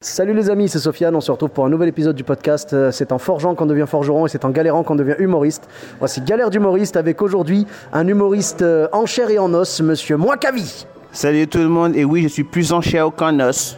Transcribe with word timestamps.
Salut 0.00 0.32
les 0.32 0.48
amis, 0.48 0.68
c'est 0.68 0.78
Sofiane, 0.78 1.16
on 1.16 1.20
se 1.20 1.32
retrouve 1.32 1.50
pour 1.50 1.66
un 1.66 1.68
nouvel 1.68 1.88
épisode 1.88 2.14
du 2.14 2.22
podcast. 2.22 2.72
Euh, 2.72 2.92
C'est 2.92 3.10
en 3.10 3.18
forgeant 3.18 3.56
qu'on 3.56 3.66
devient 3.66 3.84
forgeron 3.88 4.26
et 4.26 4.28
c'est 4.28 4.44
en 4.44 4.50
galérant 4.50 4.84
qu'on 4.84 4.94
devient 4.94 5.16
humoriste. 5.18 5.68
Voici 5.98 6.20
Galère 6.20 6.50
d'humoriste 6.50 6.96
avec 6.96 7.20
aujourd'hui 7.20 7.66
un 7.92 8.06
humoriste 8.06 8.62
euh, 8.62 8.86
en 8.92 9.06
chair 9.06 9.28
et 9.28 9.40
en 9.40 9.52
os, 9.54 9.80
monsieur 9.80 10.16
Moikavi. 10.16 10.86
Salut 11.10 11.48
tout 11.48 11.58
le 11.58 11.66
monde, 11.68 11.96
et 11.96 12.04
oui, 12.04 12.22
je 12.22 12.28
suis 12.28 12.44
plus 12.44 12.72
en 12.72 12.80
chair 12.80 13.10
qu'en 13.16 13.40
os. 13.40 13.76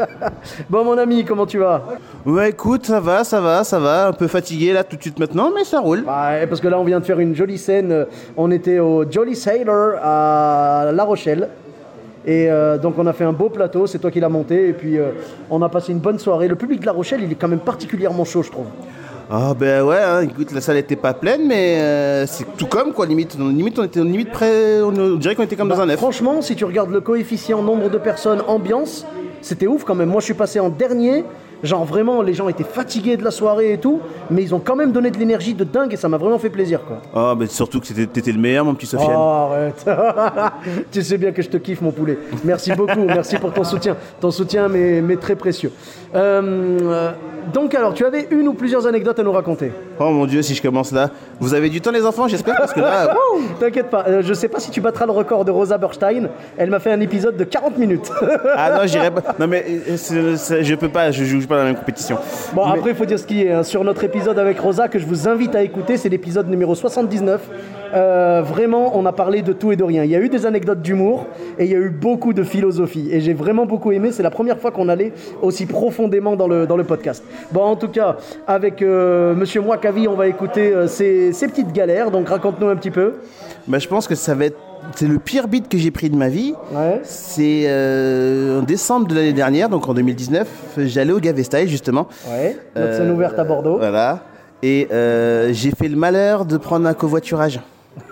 Bon 0.68 0.84
mon 0.84 0.98
ami, 0.98 1.24
comment 1.24 1.46
tu 1.46 1.58
vas? 1.58 1.84
Ouais, 2.26 2.50
écoute, 2.50 2.86
ça 2.86 2.98
va, 2.98 3.22
ça 3.22 3.40
va, 3.40 3.62
ça 3.62 3.78
va. 3.78 4.08
Un 4.08 4.12
peu 4.12 4.26
fatigué 4.26 4.72
là 4.72 4.82
tout 4.82 4.96
de 4.96 5.02
suite 5.02 5.20
maintenant, 5.20 5.52
mais 5.54 5.62
ça 5.62 5.78
roule. 5.78 6.00
Ouais, 6.00 6.44
parce 6.48 6.60
que 6.60 6.66
là 6.66 6.76
on 6.80 6.84
vient 6.84 6.98
de 6.98 7.04
faire 7.04 7.20
une 7.20 7.36
jolie 7.36 7.58
scène. 7.58 7.92
Euh, 7.92 8.04
On 8.36 8.50
était 8.50 8.80
au 8.80 9.08
Jolly 9.08 9.36
Sailor 9.36 9.92
à 10.02 10.90
La 10.92 11.04
Rochelle. 11.04 11.48
Et 12.24 12.48
euh, 12.50 12.78
donc 12.78 12.94
on 12.98 13.06
a 13.06 13.12
fait 13.12 13.24
un 13.24 13.32
beau 13.32 13.48
plateau, 13.48 13.86
c'est 13.86 13.98
toi 13.98 14.10
qui 14.10 14.20
l'as 14.20 14.28
monté. 14.28 14.68
Et 14.68 14.72
puis 14.72 14.98
euh, 14.98 15.10
on 15.50 15.60
a 15.62 15.68
passé 15.68 15.92
une 15.92 15.98
bonne 15.98 16.18
soirée. 16.18 16.48
Le 16.48 16.56
public 16.56 16.80
de 16.80 16.86
La 16.86 16.92
Rochelle, 16.92 17.20
il 17.22 17.32
est 17.32 17.34
quand 17.36 17.48
même 17.48 17.58
particulièrement 17.60 18.24
chaud, 18.24 18.42
je 18.42 18.50
trouve. 18.50 18.66
Ah 19.30 19.54
ben 19.58 19.82
ouais, 19.82 19.96
hein, 20.04 20.20
écoute, 20.22 20.52
la 20.52 20.60
salle 20.60 20.76
était 20.76 20.96
pas 20.96 21.14
pleine, 21.14 21.46
mais 21.46 21.78
euh, 21.80 22.26
c'est 22.26 22.44
tout 22.56 22.66
comme 22.66 22.92
quoi, 22.92 23.06
limite. 23.06 23.36
On- 23.40 23.48
Limite, 23.48 23.78
on 23.78 23.84
était 23.84 24.00
limite 24.00 24.30
près, 24.30 24.82
on, 24.82 24.88
on 24.88 25.16
dirait 25.16 25.34
qu'on 25.34 25.44
était 25.44 25.56
comme 25.56 25.68
dans 25.68 25.80
un 25.80 25.88
œuf. 25.88 25.96
Franchement, 25.96 26.42
si 26.42 26.54
tu 26.54 26.64
regardes 26.64 26.90
le 26.90 27.00
coefficient 27.00 27.62
nombre 27.62 27.88
de 27.88 27.96
personnes, 27.98 28.42
ambiance, 28.46 29.06
c'était 29.40 29.66
ouf 29.66 29.84
quand 29.84 29.94
même. 29.94 30.10
Moi, 30.10 30.20
je 30.20 30.26
suis 30.26 30.34
passé 30.34 30.60
en 30.60 30.68
dernier. 30.68 31.24
Genre 31.62 31.84
vraiment, 31.84 32.22
les 32.22 32.34
gens 32.34 32.48
étaient 32.48 32.64
fatigués 32.64 33.16
de 33.16 33.24
la 33.24 33.30
soirée 33.30 33.72
et 33.74 33.78
tout, 33.78 34.00
mais 34.30 34.42
ils 34.42 34.54
ont 34.54 34.58
quand 34.58 34.74
même 34.76 34.90
donné 34.92 35.10
de 35.10 35.18
l'énergie 35.18 35.54
de 35.54 35.64
dingue 35.64 35.92
et 35.92 35.96
ça 35.96 36.08
m'a 36.08 36.16
vraiment 36.16 36.38
fait 36.38 36.50
plaisir 36.50 36.80
quoi. 36.84 36.98
Ah 37.14 37.34
ben 37.36 37.46
surtout 37.48 37.80
que 37.80 37.86
c'était- 37.86 38.06
t'étais 38.06 38.32
le 38.32 38.38
meilleur, 38.38 38.64
mon 38.64 38.74
petit 38.74 38.86
Sofiane. 38.86 39.12
Oh, 39.16 39.20
arrête. 39.20 39.84
tu 40.90 41.02
sais 41.02 41.18
bien 41.18 41.32
que 41.32 41.42
je 41.42 41.48
te 41.48 41.56
kiffe 41.56 41.80
mon 41.80 41.92
poulet. 41.92 42.18
Merci 42.44 42.72
beaucoup, 42.72 43.04
merci 43.06 43.36
pour 43.36 43.52
ton 43.52 43.64
soutien. 43.64 43.96
Ton 44.20 44.30
soutien 44.30 44.68
m'est 44.68 45.00
m'est 45.00 45.16
très 45.20 45.36
précieux. 45.36 45.72
Euh, 46.14 46.78
euh, 46.82 47.10
donc 47.54 47.74
alors, 47.74 47.94
tu 47.94 48.04
avais 48.04 48.28
une 48.30 48.46
ou 48.48 48.54
plusieurs 48.54 48.86
anecdotes 48.86 49.18
à 49.18 49.22
nous 49.22 49.32
raconter 49.32 49.72
Oh 49.98 50.10
mon 50.10 50.26
dieu, 50.26 50.42
si 50.42 50.54
je 50.54 50.62
commence 50.62 50.92
là. 50.92 51.10
Vous 51.40 51.54
avez 51.54 51.68
du 51.70 51.80
temps 51.80 51.90
les 51.90 52.04
enfants, 52.04 52.28
j'espère, 52.28 52.56
parce 52.56 52.72
que 52.72 52.80
là... 52.80 53.14
T'inquiète 53.60 53.88
pas, 53.90 54.04
euh, 54.06 54.22
je 54.22 54.32
sais 54.34 54.48
pas 54.48 54.60
si 54.60 54.70
tu 54.70 54.80
battras 54.80 55.06
le 55.06 55.12
record 55.12 55.44
de 55.44 55.50
Rosa 55.50 55.78
Berstein. 55.78 56.28
Elle 56.56 56.70
m'a 56.70 56.78
fait 56.80 56.92
un 56.92 57.00
épisode 57.00 57.36
de 57.36 57.44
40 57.44 57.78
minutes. 57.78 58.10
ah 58.56 58.78
non, 58.78 58.86
j'irai 58.86 59.10
pas. 59.14 59.22
Non 59.38 59.46
mais 59.46 59.64
euh, 59.68 59.96
c'est- 59.96 60.36
c'est- 60.36 60.62
je 60.64 60.74
peux 60.74 60.88
pas, 60.88 61.10
je 61.10 61.24
joue 61.24 61.46
pas 61.46 61.51
dans 61.52 61.58
la 61.64 61.64
même 61.64 61.76
compétition. 61.76 62.16
Bon, 62.54 62.66
Mais- 62.66 62.78
après, 62.78 62.90
il 62.90 62.96
faut 62.96 63.04
dire 63.04 63.18
ce 63.18 63.26
qui 63.26 63.42
est. 63.42 63.52
hein. 63.52 63.62
Sur 63.62 63.84
notre 63.84 64.04
épisode 64.04 64.38
avec 64.38 64.58
Rosa, 64.58 64.88
que 64.88 64.98
je 64.98 65.06
vous 65.06 65.28
invite 65.28 65.54
à 65.54 65.62
écouter, 65.62 65.96
c'est 65.96 66.08
l'épisode 66.08 66.48
numéro 66.48 66.74
79. 66.74 67.40
Euh, 67.94 68.40
vraiment, 68.42 68.96
on 68.98 69.04
a 69.04 69.12
parlé 69.12 69.42
de 69.42 69.52
tout 69.52 69.70
et 69.70 69.76
de 69.76 69.84
rien. 69.84 70.02
Il 70.04 70.10
y 70.10 70.16
a 70.16 70.18
eu 70.20 70.30
des 70.30 70.46
anecdotes 70.46 70.80
d'humour 70.80 71.26
et 71.58 71.66
il 71.66 71.70
y 71.70 71.74
a 71.74 71.78
eu 71.78 71.90
beaucoup 71.90 72.32
de 72.32 72.42
philosophie. 72.42 73.08
Et 73.10 73.20
j'ai 73.20 73.34
vraiment 73.34 73.66
beaucoup 73.66 73.92
aimé. 73.92 74.12
C'est 74.12 74.22
la 74.22 74.30
première 74.30 74.58
fois 74.58 74.70
qu'on 74.70 74.88
allait 74.88 75.12
aussi 75.42 75.66
profondément 75.66 76.34
dans 76.34 76.48
le, 76.48 76.66
dans 76.66 76.76
le 76.78 76.84
podcast. 76.84 77.22
Bon, 77.52 77.60
en 77.62 77.76
tout 77.76 77.88
cas, 77.88 78.16
avec 78.46 78.80
euh, 78.80 79.34
Monsieur 79.34 79.60
Moikavi, 79.60 80.08
on 80.08 80.14
va 80.14 80.26
écouter 80.26 80.72
euh, 80.72 80.86
ses, 80.86 81.34
ses 81.34 81.48
petites 81.48 81.72
galères. 81.72 82.10
Donc, 82.10 82.28
raconte-nous 82.30 82.68
un 82.68 82.76
petit 82.76 82.90
peu. 82.90 83.14
Bah, 83.68 83.78
je 83.78 83.88
pense 83.88 84.08
que 84.08 84.14
ça 84.14 84.34
va 84.34 84.46
être. 84.46 84.56
C'est 84.96 85.06
le 85.08 85.18
pire 85.18 85.48
beat 85.48 85.68
que 85.68 85.78
j'ai 85.78 85.90
pris 85.90 86.10
de 86.10 86.16
ma 86.16 86.28
vie. 86.28 86.54
Ouais. 86.72 87.00
C'est 87.04 87.64
euh, 87.66 88.60
en 88.60 88.62
décembre 88.62 89.06
de 89.08 89.14
l'année 89.14 89.32
dernière, 89.32 89.68
donc 89.68 89.88
en 89.88 89.94
2019, 89.94 90.46
j'allais 90.78 91.12
au 91.12 91.20
Gavestai 91.20 91.66
justement. 91.68 92.08
Ouais. 92.28 92.56
Notre 92.76 92.88
Euh, 92.88 92.98
scène 92.98 93.10
ouverte 93.10 93.38
à 93.38 93.44
Bordeaux. 93.44 93.78
Voilà. 93.78 94.20
Et 94.62 94.88
euh, 94.92 95.52
j'ai 95.52 95.70
fait 95.70 95.88
le 95.88 95.96
malheur 95.96 96.44
de 96.44 96.56
prendre 96.56 96.86
un 96.86 96.94
covoiturage. 96.94 97.60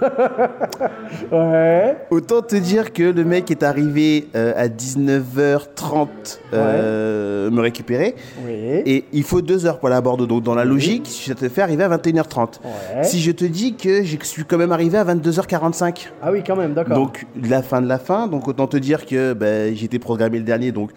Ouais. 1.33 1.97
Autant 2.11 2.43
te 2.43 2.57
dire 2.57 2.93
que 2.93 3.03
le 3.03 3.25
mec 3.25 3.51
est 3.51 3.63
arrivé 3.63 4.29
euh, 4.35 4.53
à 4.57 4.69
19h30 4.69 6.09
euh, 6.53 7.51
me 7.51 7.61
récupérer. 7.61 8.15
Oui. 8.45 8.53
Et 8.87 9.05
il 9.13 9.23
faut 9.23 9.43
deux 9.43 9.67
heures 9.67 9.79
pour 9.79 9.89
aller 9.89 9.97
à 9.97 10.01
Bordeaux. 10.01 10.27
Donc 10.27 10.43
dans 10.43 10.55
la 10.55 10.65
logique, 10.65 11.07
ça 11.07 11.35
te 11.35 11.49
fait 11.49 11.63
arriver 11.63 11.85
à 11.85 11.97
21h30. 11.97 12.61
Ouais. 12.63 13.05
Si 13.05 13.21
je 13.21 13.31
te 13.33 13.45
dis 13.45 13.75
que 13.75 14.03
je 14.03 14.17
suis 14.23 14.45
quand 14.45 14.59
même 14.59 14.73
arrivé 14.73 14.99
à 14.99 15.05
22h45. 15.05 16.09
Ah 16.23 16.33
oui, 16.33 16.43
quand 16.47 16.57
même, 16.57 16.75
d'accord. 16.75 16.97
Donc 16.97 17.27
la 17.43 17.63
fin 17.63 17.81
de 17.83 17.89
la 17.89 17.99
fin, 17.99 18.27
donc 18.27 18.49
autant 18.49 18.67
te 18.67 18.77
dire 18.77 19.07
que 19.07 19.33
ben, 19.33 19.75
j'étais 19.75 19.99
programmé 19.99 20.39
le 20.39 20.45
dernier, 20.45 20.73
donc 20.73 20.91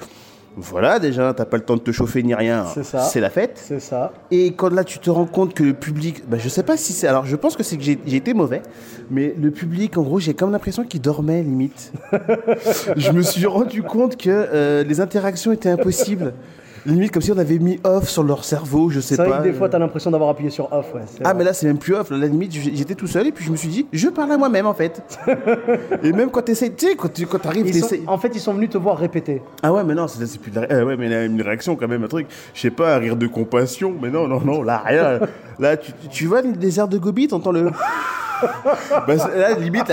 voilà 0.56 1.00
déjà, 1.00 1.34
t'as 1.34 1.46
pas 1.46 1.58
le 1.58 1.64
temps 1.64 1.76
de 1.76 1.82
te 1.82 1.92
chauffer 1.92 2.22
ni 2.24 2.36
rien, 2.36 2.66
C'est 2.74 2.84
ça. 2.84 3.00
c'est 3.02 3.20
la 3.20 3.30
fête. 3.30 3.60
C'est 3.64 3.80
ça. 3.80 4.14
Et 4.32 4.54
quand 4.54 4.72
là 4.72 4.84
tu 4.84 5.00
te 5.00 5.10
rends 5.10 5.26
compte 5.26 5.54
que 5.54 5.64
le 5.64 5.74
public, 5.74 6.24
ben, 6.28 6.40
je 6.40 6.48
sais 6.50 6.64
pas 6.64 6.78
si 6.78 6.94
c'est, 6.94 7.08
alors 7.08 7.26
je 7.26 7.36
pense 7.36 7.56
que 7.58 7.64
c'est 7.64 7.78
que 7.78 7.84
j'ai 7.84 7.98
j'ai 8.06 8.18
été 8.18 8.34
mauvais, 8.34 8.62
mais 9.10 9.34
le 9.40 9.52
public 9.52 9.98
en 9.98 10.04
gros 10.04 10.20
j'ai 10.20 10.34
comme 10.34 10.52
l'impression 10.52 10.84
qu'il 10.84 11.02
dormait 11.02 11.42
limite. 11.42 11.92
je 12.96 13.12
me 13.12 13.22
suis 13.24 13.46
rendu 13.46 13.82
compte 13.84 14.16
que 14.18 14.30
euh, 14.30 14.84
les 14.84 15.02
interactions 15.02 15.52
étaient 15.52 15.70
impossibles. 15.70 16.34
Limite 16.86 17.12
comme 17.12 17.22
si 17.22 17.32
on 17.32 17.38
avait 17.38 17.60
mis 17.60 17.80
off 17.86 18.10
sur 18.10 18.24
leur 18.24 18.44
cerveau, 18.44 18.90
je 18.90 19.00
sais 19.00 19.16
C'est 19.16 19.22
vrai 19.22 19.30
pas. 19.32 19.38
que 19.38 19.44
des 19.44 19.54
fois, 19.54 19.70
t'as 19.70 19.80
l'impression 19.80 20.12
d'avoir 20.12 20.30
appuyé 20.30 20.50
sur 20.50 20.72
off. 20.74 20.94
Ouais, 20.94 21.02
Ah 21.22 21.30
vrai. 21.30 21.34
mais 21.36 21.44
là 21.46 21.54
c'est 21.54 21.66
même 21.66 21.78
plus 21.78 21.96
off, 21.96 22.10
là, 22.12 22.18
la 22.18 22.28
limite 22.28 22.52
j'étais 22.52 22.96
tout 22.96 23.08
seul 23.08 23.28
et 23.28 23.32
puis 23.32 23.46
je 23.46 23.52
me 23.52 23.56
suis 23.56 23.70
dit 23.70 23.88
je 23.94 24.10
parle 24.10 24.32
à 24.34 24.38
moi-même 24.38 24.66
en 24.66 24.74
fait. 24.74 25.02
et 26.04 26.12
même 26.12 26.30
quand 26.30 26.42
t'essayes, 26.42 26.74
tu 26.74 26.88
sais 26.90 26.96
quand 26.96 27.12
tu 27.14 27.26
quand 27.26 27.40
t'arrives, 27.40 27.66
t'essayes- 27.72 28.04
en 28.06 28.18
fait, 28.18 28.32
ils 28.36 28.40
sont 28.42 28.54
venus 28.54 28.70
te 28.70 28.78
voir 28.78 28.98
répéter. 28.98 29.42
Ah 29.62 29.72
ouais 29.72 29.84
mais 29.86 29.96
non 29.96 30.08
c'est 30.10 30.26
c'est 30.26 30.40
plus 30.40 30.52
de 30.52 30.60
la... 30.60 30.72
euh, 30.72 30.84
ouais 30.86 30.98
mais 30.98 31.08
là, 31.08 31.24
une 31.24 31.42
réaction 31.42 31.76
quand 31.78 31.88
même 31.88 32.04
un 32.04 32.08
truc, 32.08 32.28
je 32.54 32.60
sais 32.62 32.70
pas 32.72 32.96
un 32.96 33.00
rire 33.00 33.16
de 33.16 33.28
compassion 33.28 33.94
mais 34.02 34.10
non 34.10 34.28
non 34.28 34.42
non 34.42 34.62
là 34.62 34.84
rien. 34.86 35.20
là 35.60 35.78
tu, 35.78 35.92
tu 36.12 36.26
vois 36.28 36.42
les 36.42 36.80
airs 36.80 36.88
de 36.90 36.98
Gobi 36.98 37.28
t'entends 37.30 37.52
le 37.54 37.72
bah, 39.08 39.16
là 39.36 39.54
limite 39.54 39.92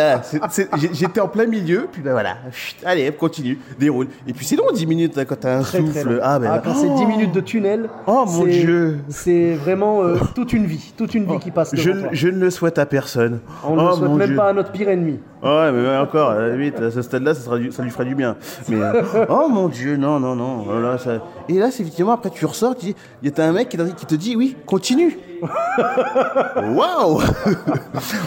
j'étais 0.92 1.20
en 1.20 1.28
plein 1.28 1.46
milieu 1.46 1.88
puis 1.90 2.02
bah 2.02 2.12
voilà 2.12 2.36
Chut, 2.52 2.76
allez 2.84 3.10
continue 3.12 3.58
déroule 3.78 4.08
et 4.26 4.32
puis 4.32 4.44
c'est 4.46 4.56
long 4.56 4.64
10 4.72 4.86
minutes 4.86 5.16
là, 5.16 5.24
quand 5.24 5.36
t'as 5.40 5.58
un 5.58 5.62
Très, 5.62 5.78
souffle 5.78 5.92
très 5.92 6.18
ah 6.22 6.38
ben 6.38 6.60
Ah, 6.64 6.72
c'est 6.74 6.88
10 6.94 7.06
minutes 7.06 7.32
de 7.32 7.40
tunnel. 7.40 7.88
Oh, 8.06 8.24
mon 8.26 8.44
c'est- 8.44 8.50
Dieu. 8.50 8.98
C'est 9.08 9.54
vraiment 9.54 10.02
euh, 10.02 10.16
toute 10.34 10.52
une 10.52 10.66
vie, 10.66 10.92
toute 10.96 11.14
une 11.14 11.26
vie 11.26 11.38
qui 11.38 11.50
passe 11.50 11.70
je, 11.74 11.90
toi. 11.90 12.08
je 12.12 12.28
ne 12.28 12.38
le 12.38 12.50
souhaite 12.50 12.78
à 12.78 12.86
personne. 12.86 13.40
On 13.64 13.76
ne 13.76 13.80
Oh, 13.80 13.86
le 13.90 13.92
souhaite 13.96 14.08
mon 14.10 14.16
même 14.16 14.26
Dieu. 14.28 14.36
pas 14.36 14.48
à 14.48 14.52
notre 14.52 14.70
pire 14.72 14.88
ennemi. 14.88 15.18
Ouais, 15.42 15.72
mais 15.72 15.96
encore, 15.96 16.30
à 16.30 16.38
la 16.40 16.48
limite, 16.50 16.78
à 16.80 16.90
ce 16.90 17.00
stade-là, 17.00 17.32
ça, 17.34 17.56
lui 17.56 17.70
fera 17.70 18.04
du 18.04 18.14
bien. 18.14 18.36
Mais, 18.68 18.76
euh, 18.80 19.02
oh 19.30 19.48
mon 19.48 19.68
Dieu, 19.68 19.96
non, 19.96 20.20
non, 20.20 20.34
non. 20.36 20.66
oh 20.68 20.80
là, 20.80 20.98
ça- 20.98 21.22
Et 21.48 21.54
là, 21.54 21.70
c'est 21.70 21.82
effectivement, 21.82 22.12
après, 22.12 22.28
tu 22.30 22.44
ressors, 22.44 22.76
tu 22.76 22.86
dis, 22.86 22.96
il 23.22 23.32
y 23.34 23.40
a 23.40 23.44
un 23.44 23.52
mec 23.52 23.70
qui, 23.70 23.78
qui 23.96 24.06
te 24.06 24.14
dit, 24.14 24.36
oui, 24.36 24.54
continue. 24.66 25.18
Waouh 26.56 27.20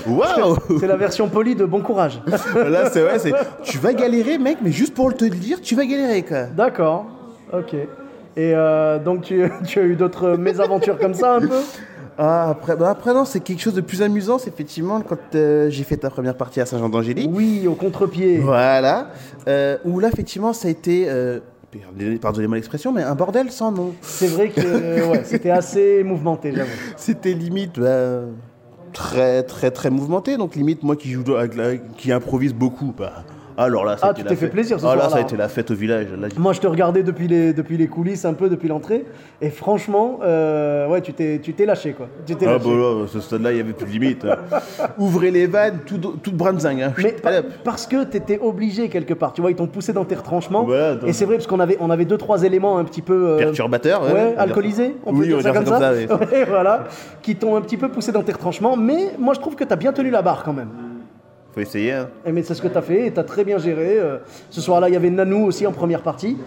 Waouh 0.07 0.57
C'est 0.79 0.87
la 0.87 0.95
version 0.95 1.27
polie 1.29 1.53
de 1.55 1.65
bon 1.65 1.81
courage. 1.81 2.19
Là, 2.55 2.89
c'est 2.89 3.01
vrai, 3.01 3.19
c'est. 3.19 3.33
Tu 3.63 3.77
vas 3.77 3.93
galérer, 3.93 4.37
mec, 4.39 4.57
mais 4.63 4.71
juste 4.71 4.95
pour 4.95 5.13
te 5.13 5.23
le 5.25 5.29
dire, 5.31 5.61
tu 5.61 5.75
vas 5.75 5.85
galérer, 5.85 6.23
quoi. 6.23 6.43
D'accord, 6.45 7.05
ok. 7.51 7.73
Et 8.35 8.53
euh, 8.55 8.97
donc, 8.97 9.21
tu, 9.21 9.47
tu 9.67 9.79
as 9.79 9.83
eu 9.83 9.95
d'autres 9.95 10.35
mésaventures 10.37 10.97
comme 10.97 11.13
ça 11.13 11.35
un 11.35 11.41
peu? 11.41 11.59
Ah, 12.17 12.49
après, 12.51 12.75
bah, 12.75 12.89
après, 12.89 13.13
non, 13.13 13.25
c'est 13.25 13.39
quelque 13.39 13.61
chose 13.61 13.73
de 13.73 13.81
plus 13.81 14.01
amusant, 14.01 14.37
c'est 14.37 14.49
effectivement 14.49 15.01
quand 15.01 15.17
euh, 15.35 15.69
j'ai 15.69 15.83
fait 15.83 15.97
ta 15.97 16.09
première 16.09 16.35
partie 16.35 16.61
à 16.61 16.65
Saint-Jean-d'Angély. 16.65 17.29
Oui, 17.31 17.65
au 17.67 17.73
contre-pied. 17.75 18.37
Voilà. 18.37 19.09
Euh, 19.47 19.77
où 19.85 19.99
là, 19.99 20.09
effectivement, 20.11 20.53
ça 20.53 20.67
a 20.67 20.71
été. 20.71 21.05
euh, 21.07 21.39
pardonnez- 21.71 22.19
Pardonnez-moi 22.19 22.57
l'expression, 22.57 22.91
mais 22.91 23.01
un 23.03 23.15
bordel 23.15 23.49
sans 23.51 23.71
nom. 23.71 23.93
C'est 24.01 24.27
vrai 24.27 24.49
que 24.49 25.09
ouais, 25.11 25.23
c'était 25.25 25.49
assez 25.49 26.03
mouvementé, 26.03 26.53
j'avoue. 26.55 26.69
C'était 26.97 27.33
limite 27.33 27.79
bah, 27.79 28.21
très 28.93 29.41
très 29.43 29.71
très 29.71 29.89
mouvementé. 29.89 30.37
Donc 30.37 30.55
limite 30.55 30.83
moi 30.83 30.95
joue 31.11 31.23
qui 31.97 32.11
improvise 32.11 32.53
beaucoup. 32.53 32.93
Bah, 32.95 33.23
alors 33.57 33.85
là, 33.85 33.97
ça 33.97 34.07
Ah, 34.09 34.13
tu 34.13 34.23
t'es 34.23 34.35
fait 34.35 34.47
plaisir 34.47 34.79
ce 34.79 34.85
Ah 34.85 34.89
là, 34.89 34.93
soir-là. 35.03 35.09
ça 35.09 35.17
a 35.17 35.21
été 35.21 35.35
la 35.37 35.47
fête 35.47 35.71
au 35.71 35.75
village. 35.75 36.07
Là, 36.19 36.27
Moi, 36.37 36.53
je 36.53 36.59
te 36.59 36.67
regardais 36.67 37.03
depuis 37.03 37.27
les, 37.27 37.53
depuis 37.53 37.77
les 37.77 37.87
coulisses, 37.87 38.25
un 38.25 38.33
peu 38.33 38.49
depuis 38.49 38.67
l'entrée, 38.67 39.05
et 39.41 39.49
franchement, 39.49 40.19
euh, 40.23 40.87
ouais, 40.87 41.01
tu 41.01 41.13
t'es, 41.13 41.39
tu 41.41 41.53
t'es 41.53 41.65
lâché, 41.65 41.93
quoi. 41.93 42.07
Tu 42.25 42.33
Ah 42.41 42.45
lâché. 42.45 42.59
bah 42.65 42.71
là, 42.75 43.05
ce 43.07 43.19
stade-là, 43.19 43.51
il 43.51 43.57
y 43.57 43.61
avait 43.61 43.73
plus 43.73 43.85
de 43.85 43.91
limite. 43.91 44.25
hein. 44.25 44.37
Ouvrez 44.97 45.31
les 45.31 45.47
vannes, 45.47 45.79
tout, 45.85 45.97
toute 45.97 46.35
branzingue. 46.35 46.81
Hein. 46.81 46.93
Mais 47.01 47.11
pa- 47.13 47.41
parce 47.63 47.85
que 47.87 48.03
tu 48.05 48.17
étais 48.17 48.39
obligé 48.41 48.89
quelque 48.89 49.13
part, 49.13 49.33
tu 49.33 49.41
vois, 49.41 49.51
ils 49.51 49.55
t'ont 49.55 49.67
poussé 49.67 49.93
dans 49.93 50.05
tes 50.05 50.15
retranchements. 50.15 50.63
Voilà, 50.63 50.95
et 51.05 51.13
c'est 51.13 51.25
vrai, 51.25 51.35
parce 51.35 51.47
qu'on 51.47 51.59
avait, 51.59 51.77
on 51.79 51.89
avait 51.89 52.05
deux, 52.05 52.17
trois 52.17 52.43
éléments 52.43 52.77
un 52.77 52.83
petit 52.83 53.01
peu. 53.01 53.29
euh, 53.29 53.37
Perturbateur. 53.37 54.03
Ouais, 54.03 54.33
alcoolisés, 54.37 54.95
on 55.05 55.13
peut 55.13 55.19
Oui, 55.19 55.27
dire 55.27 55.37
on 55.37 55.41
ça 55.41 55.51
comme 55.51 55.65
ça. 55.65 55.91
Ouais, 56.33 56.45
voilà, 56.47 56.85
qui 57.21 57.35
t'ont 57.35 57.55
un 57.55 57.61
petit 57.61 57.77
peu 57.77 57.89
poussé 57.89 58.11
dans 58.11 58.23
tes 58.23 58.31
retranchements, 58.31 58.75
mais 58.77 59.11
moi 59.19 59.33
je 59.33 59.39
trouve 59.39 59.55
que 59.55 59.63
tu 59.63 59.73
as 59.73 59.75
bien 59.75 59.91
tenu 59.93 60.09
la 60.09 60.21
barre 60.21 60.43
quand 60.43 60.53
même. 60.53 60.69
Faut 61.53 61.59
essayer. 61.61 61.91
Hein. 61.93 62.09
Et 62.25 62.31
mais 62.31 62.41
c'est 62.43 62.53
ce 62.55 62.61
que 62.61 62.67
tu 62.67 62.77
as 62.77 62.81
fait 62.81 63.07
et 63.07 63.13
tu 63.13 63.19
as 63.19 63.23
très 63.23 63.43
bien 63.43 63.57
géré. 63.59 63.97
Euh, 63.99 64.17
Ce 64.49 64.59
soir-là, 64.61 64.89
il 64.89 64.93
y 64.93 64.95
avait 64.97 65.09
Nanou 65.09 65.45
aussi 65.45 65.67
en 65.67 65.71
première 65.71 66.01
partie. 66.01 66.37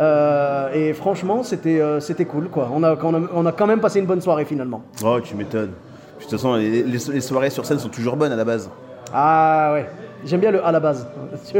Euh, 0.00 0.72
et 0.74 0.92
franchement, 0.92 1.42
c'était 1.42 1.80
euh, 1.80 2.00
c'était 2.00 2.24
cool. 2.26 2.48
Quoi. 2.48 2.68
On, 2.72 2.82
a, 2.82 2.94
on, 3.02 3.14
a, 3.14 3.20
on 3.34 3.46
a 3.46 3.52
quand 3.52 3.66
même 3.66 3.80
passé 3.80 3.98
une 4.00 4.06
bonne 4.06 4.20
soirée 4.20 4.44
finalement. 4.44 4.82
Oh, 5.04 5.18
tu 5.22 5.34
m'étonnes. 5.34 5.70
De 6.18 6.22
toute 6.22 6.30
façon, 6.30 6.54
les, 6.54 6.82
les- 6.82 6.98
les 7.12 7.20
soirées 7.20 7.50
sur 7.50 7.64
scène 7.66 7.78
sont 7.78 7.88
toujours 7.88 8.16
bonnes 8.16 8.32
à 8.32 8.36
la 8.36 8.44
base. 8.44 8.70
Ah 9.12 9.70
ouais, 9.74 9.86
j'aime 10.24 10.40
bien 10.40 10.50
le 10.50 10.64
à 10.64 10.72
la 10.72 10.80
base. 10.80 11.06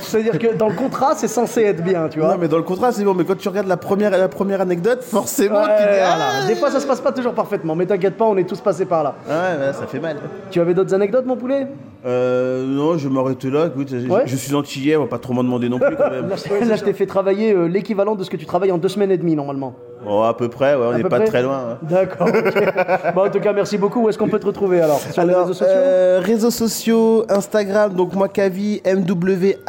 C'est-à-dire 0.00 0.38
que 0.38 0.54
dans 0.56 0.68
le 0.68 0.74
contrat, 0.74 1.14
c'est 1.16 1.28
censé 1.28 1.62
être 1.62 1.82
bien, 1.82 2.08
tu 2.08 2.20
vois. 2.20 2.32
Non, 2.34 2.38
mais 2.40 2.48
dans 2.48 2.56
le 2.56 2.62
contrat, 2.62 2.92
c'est 2.92 3.04
bon. 3.04 3.14
Mais 3.14 3.24
quand 3.24 3.36
tu 3.36 3.48
regardes 3.48 3.66
la 3.68 3.76
première, 3.76 4.10
la 4.10 4.28
première 4.28 4.60
anecdote, 4.60 5.02
forcément, 5.02 5.56
Ouais, 5.60 5.76
tu 5.76 5.82
dis 5.82 5.98
ah, 6.02 6.16
voilà. 6.16 6.46
Des 6.48 6.54
fois, 6.54 6.70
ça 6.70 6.80
se 6.80 6.86
passe 6.86 7.00
pas 7.00 7.12
toujours 7.12 7.34
parfaitement, 7.34 7.74
mais 7.74 7.86
t'inquiète 7.86 8.16
pas, 8.16 8.24
on 8.24 8.36
est 8.36 8.48
tous 8.48 8.60
passés 8.60 8.84
par 8.86 9.02
là. 9.02 9.14
Ouais, 9.28 9.34
ouais, 9.66 9.72
ça 9.72 9.86
fait 9.86 10.00
mal. 10.00 10.16
Tu 10.50 10.60
avais 10.60 10.74
d'autres 10.74 10.94
anecdotes, 10.94 11.26
mon 11.26 11.36
poulet? 11.36 11.66
Euh, 12.04 12.64
non, 12.66 12.98
je 12.98 13.08
m'arrête 13.08 13.42
là. 13.44 13.66
Écoute, 13.66 13.88
je- 13.90 14.06
Ouais. 14.08 14.22
je 14.26 14.36
suis 14.36 14.54
antillais, 14.54 14.96
on 14.96 15.02
va 15.02 15.08
pas 15.08 15.18
trop 15.18 15.32
m'en 15.32 15.42
demander 15.42 15.68
non 15.68 15.78
plus 15.78 15.96
quand 15.96 16.10
même. 16.10 16.28
Là, 16.28 16.36
je- 16.36 16.68
là, 16.68 16.76
je 16.76 16.84
t'ai 16.84 16.92
fait 16.92 17.06
travailler 17.06 17.52
euh, 17.52 17.66
l'équivalent 17.66 18.14
de 18.14 18.22
ce 18.22 18.30
que 18.30 18.36
tu 18.36 18.46
travailles 18.46 18.72
en 18.72 18.78
deux 18.78 18.88
semaines 18.88 19.10
et 19.10 19.18
demie 19.18 19.34
normalement. 19.34 19.74
Oh, 20.08 20.22
à 20.22 20.36
peu 20.36 20.48
près, 20.48 20.74
ouais, 20.76 20.86
on 20.86 20.92
n'est 20.96 21.02
pas 21.02 21.18
près 21.20 21.24
très 21.26 21.42
loin. 21.42 21.58
hein. 21.72 21.78
D'accord. 21.82 22.28
Bon, 23.14 23.26
en 23.26 23.30
tout 23.30 23.40
cas, 23.40 23.52
merci 23.52 23.76
beaucoup. 23.78 24.02
Où 24.02 24.08
est-ce 24.08 24.18
qu'on 24.18 24.28
peut 24.28 24.38
te 24.38 24.46
retrouver 24.46 24.80
alors? 24.80 25.00
Sur 25.00 25.24
les 25.24 25.34
réseaux 25.34 25.52
sociaux? 25.54 25.66
euh, 25.68 26.20
réseaux 26.22 26.50
sociaux, 26.50 27.24
Instagram, 27.28 27.92
donc 27.94 28.14
Mwakavi, 28.14 28.80
M-W-A-K-A-V-Y. 28.84 29.64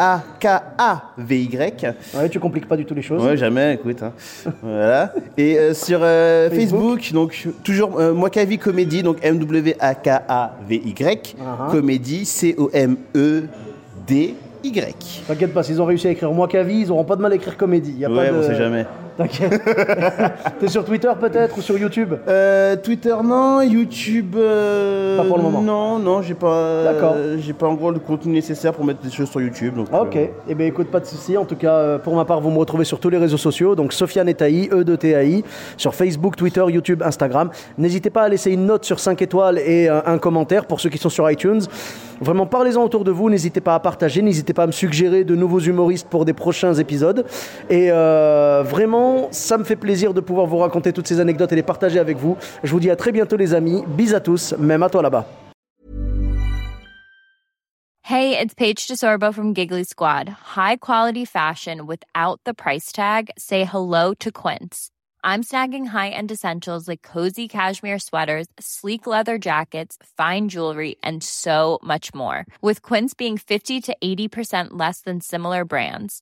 Ouais, 2.16 2.30
tu 2.30 2.40
compliques 2.40 2.68
pas 2.68 2.78
du 2.78 2.86
tout 2.86 2.94
les 2.94 3.02
choses. 3.02 3.24
Ouais, 3.24 3.38
jamais, 3.38 3.74
écoute. 3.76 4.04
hein. 4.04 4.12
voilà. 4.62 5.14
Et 5.38 5.58
euh, 5.58 5.74
sur 5.74 6.00
euh, 6.04 6.50
Facebook? 6.50 7.02
Facebook, 7.02 7.14
donc 7.14 7.48
toujours 7.64 8.00
euh, 8.00 8.14
Mwakavi 8.14 8.58
Comédie, 8.58 9.04
donc 9.04 9.18
M-W-A-K-A-V-Y. 9.24 11.36
Uh-huh. 11.40 11.72
Comédie, 11.72 12.26
C-O-M-E-D-Y. 12.26 14.36
T'inquiète 15.28 15.54
pas, 15.54 15.64
s'ils 15.64 15.82
ont 15.82 15.86
réussi 15.86 16.08
à 16.08 16.12
écrire 16.12 16.32
moi 16.32 16.48
Cavi, 16.48 16.82
ils 16.82 16.92
auront 16.92 17.04
pas 17.06 17.16
de 17.16 17.22
mal 17.22 17.32
à 17.32 17.36
écrire 17.36 17.56
comédie. 17.58 17.94
Y 17.94 18.06
a 18.06 18.10
Ouais, 18.10 18.28
pas 18.28 18.34
de... 18.34 18.38
on 18.40 18.44
sait 18.44 18.56
jamais. 18.56 18.86
T'inquiète. 19.18 19.62
T'es 20.60 20.68
sur 20.68 20.86
Twitter 20.86 21.10
peut-être 21.20 21.58
ou 21.58 21.62
sur 21.62 21.78
YouTube 21.78 22.14
Euh, 22.28 22.76
Twitter 22.76 23.16
non, 23.24 23.62
YouTube 23.62 24.36
euh, 24.38 25.18
Pas 25.18 25.24
pour 25.24 25.38
le 25.38 25.44
moment. 25.44 25.62
Non, 25.62 26.00
non, 26.00 26.22
j'ai 26.22 26.34
pas. 26.36 26.48
euh, 26.54 27.38
j'ai 27.40 27.54
pas 27.54 27.68
en 27.68 27.74
gros 27.74 27.92
le 27.92 28.00
contenu 28.00 28.34
nécessaire 28.34 28.74
pour 28.74 28.86
mettre 28.86 29.02
des 29.02 29.10
choses 29.10 29.30
sur 29.30 29.42
YouTube. 29.42 29.76
Donc, 29.76 29.88
Ok, 29.92 30.16
euh, 30.16 30.28
eh 30.48 30.56
bien 30.56 30.68
écoute, 30.68 30.88
pas 30.88 31.00
de 31.00 31.06
souci. 31.06 31.36
En 31.38 31.46
tout 31.46 31.56
cas, 31.56 31.98
pour 32.00 32.16
ma 32.16 32.26
part, 32.26 32.42
vous 32.42 32.52
me 32.52 32.58
retrouvez 32.60 32.86
sur 32.86 33.00
tous 33.00 33.10
les 33.10 33.18
réseaux 33.18 33.38
sociaux. 33.38 33.76
Donc 33.76 33.94
Sofiane 33.94 34.30
Etaï, 34.30 34.70
E 34.72 34.84
de 34.84 34.96
TAI, 34.96 35.44
sur 35.78 35.96
Facebook, 35.96 36.36
Twitter, 36.36 36.64
YouTube, 36.70 37.02
Instagram. 37.04 37.50
N'hésitez 37.78 38.10
pas 38.10 38.24
à 38.24 38.30
laisser 38.30 38.52
une 38.52 38.66
note 38.66 38.86
sur 38.86 39.00
5 39.00 39.22
étoiles 39.22 39.58
et 39.60 39.88
un 39.90 40.18
commentaire 40.20 40.66
pour 40.66 40.80
ceux 40.80 40.90
qui 40.90 40.98
sont 40.98 41.10
sur 41.10 41.30
iTunes. 41.30 41.62
Vraiment, 42.20 42.46
parlez-en 42.48 42.84
autour 42.84 43.04
de 43.04 43.12
vous. 43.12 43.30
N'hésitez 43.30 43.62
pas 43.62 43.76
à 43.76 43.80
partager. 43.80 44.22
N'hésitez 44.24 44.54
pas 44.54 44.64
à 44.64 44.68
me 44.68 44.72
suggérer 44.72 45.24
de 45.24 45.36
nouveaux 45.36 45.60
humoristes 45.60 46.08
pour 46.10 46.26
des 46.26 46.34
prochains 46.34 46.74
épisodes. 46.74 47.26
Et 47.70 47.90
euh, 47.92 48.64
vraiment, 49.08 49.32
ça 49.32 49.58
me 49.58 49.64
fait 49.64 49.76
plaisir 49.76 50.14
de 50.14 50.22
pouvoir 50.22 50.46
vous 50.46 50.58
raconter 50.58 50.94
toutes 50.94 51.08
ces 51.08 51.20
anecdotes 51.20 51.52
et 51.52 51.56
les 51.56 51.64
partager 51.64 52.00
avec 52.00 52.18
vous. 52.18 52.38
Je 52.64 52.72
vous 52.72 52.80
dis 52.80 52.90
à 52.90 52.96
très 52.96 53.12
bientôt, 53.12 53.38
les 53.38 53.54
amis. 53.54 53.84
Bis 53.88 54.14
à 54.14 54.20
tous, 54.20 54.54
même 54.58 54.84
à 54.84 54.90
toi 54.90 55.02
là-bas. 55.02 55.26
Hey, 58.04 58.38
it's 58.40 58.54
Paige 58.54 58.88
DeSorbo 58.88 59.34
from 59.34 59.54
Giggly 59.54 59.84
Squad. 59.84 60.30
High 60.56 60.78
quality 60.78 61.26
fashion 61.26 61.86
without 61.86 62.40
the 62.46 62.54
price 62.54 62.94
tag. 62.94 63.30
Say 63.38 63.66
hello 63.66 64.14
to 64.20 64.32
Quince. 64.32 64.92
I'm 65.26 65.44
snagging 65.44 65.88
high-end 65.88 66.32
essentials 66.32 66.88
like 66.88 67.02
cozy 67.02 67.50
cashmere 67.50 68.00
sweaters, 68.00 68.48
sleek 68.62 69.08
leather 69.08 69.38
jackets, 69.38 69.98
fine 70.16 70.48
jewelry, 70.48 70.96
and 71.04 71.22
so 71.22 71.80
much 71.84 72.14
more. 72.14 72.46
With 72.62 72.82
Quince 72.82 73.14
being 73.14 73.38
50 73.38 73.82
to 73.82 73.98
80% 74.02 74.68
less 74.72 75.02
than 75.02 75.20
similar 75.20 75.66
brands. 75.66 76.22